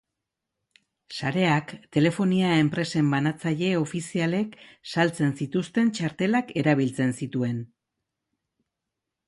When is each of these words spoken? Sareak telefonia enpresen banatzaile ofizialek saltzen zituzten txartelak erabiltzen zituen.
Sareak 1.17 1.73
telefonia 1.97 2.53
enpresen 2.61 3.11
banatzaile 3.15 3.69
ofizialek 3.81 4.57
saltzen 4.95 5.37
zituzten 5.43 5.95
txartelak 5.99 6.53
erabiltzen 6.63 7.17
zituen. 7.23 7.65